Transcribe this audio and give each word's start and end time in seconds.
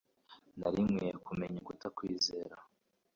Nari 0.59 0.79
nkwiye 0.87 1.13
kumenya 1.25 1.59
kutakwizera 1.67 2.57